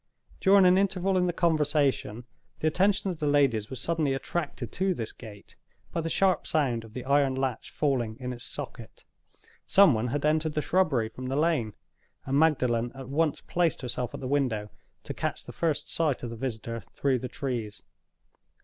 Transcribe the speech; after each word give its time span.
During 0.39 0.65
an 0.65 0.79
interval 0.79 1.15
in 1.15 1.27
the 1.27 1.31
conversation, 1.31 2.23
the 2.59 2.65
attention 2.67 3.11
of 3.11 3.19
the 3.19 3.27
ladies 3.27 3.69
was 3.69 3.79
suddenly 3.79 4.15
attracted 4.15 4.71
to 4.71 4.95
this 4.95 5.11
gate, 5.11 5.55
by 5.91 6.01
the 6.01 6.09
sharp 6.09 6.47
sound 6.47 6.83
of 6.83 6.93
the 6.93 7.05
iron 7.05 7.35
latch 7.35 7.69
falling 7.69 8.17
in 8.19 8.33
its 8.33 8.43
socket. 8.43 9.03
Some 9.67 9.93
one 9.93 10.07
had 10.07 10.25
entered 10.25 10.53
the 10.53 10.61
shrubbery 10.63 11.07
from 11.09 11.27
the 11.27 11.35
lane; 11.35 11.73
and 12.25 12.39
Magdalen 12.39 12.91
at 12.95 13.09
once 13.09 13.41
placed 13.41 13.83
herself 13.83 14.15
at 14.15 14.21
the 14.21 14.27
window 14.27 14.71
to 15.03 15.13
catch 15.13 15.43
the 15.45 15.53
first 15.53 15.87
sight 15.93 16.23
of 16.23 16.31
the 16.31 16.35
visitor 16.35 16.79
through 16.95 17.19
the 17.19 17.27
trees. 17.29 17.83